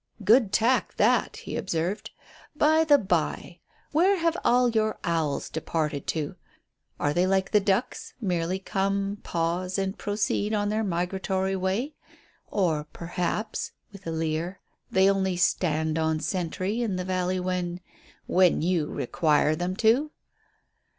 "Good 0.23 0.51
tack, 0.51 0.95
that," 0.97 1.37
he 1.37 1.55
observed. 1.55 2.09
"By 2.55 2.83
the 2.83 2.97
bye, 2.97 3.59
where 3.91 4.17
have 4.17 4.35
all 4.43 4.67
your 4.67 4.97
owls 5.03 5.47
departed 5.47 6.07
to? 6.07 6.37
Are 6.99 7.13
they 7.13 7.27
like 7.27 7.51
the 7.51 7.59
ducks, 7.59 8.15
merely 8.19 8.57
come, 8.57 9.19
pause, 9.21 9.77
and 9.77 9.95
proceed 9.95 10.55
on 10.55 10.69
their 10.69 10.83
migratory 10.83 11.55
way? 11.55 11.93
Or 12.47 12.85
perhaps" 12.85 13.73
with 13.91 14.07
a 14.07 14.11
leer 14.11 14.59
"they 14.89 15.07
only 15.07 15.37
stand 15.37 15.99
on 15.99 16.19
sentry 16.19 16.81
in 16.81 16.95
the 16.95 17.05
valley 17.05 17.39
when 17.39 17.79
when 18.25 18.63
you 18.63 18.87
require 18.87 19.55
them 19.55 19.75
to." 19.75 20.09